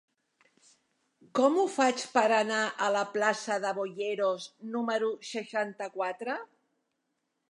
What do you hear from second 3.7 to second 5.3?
Boyeros número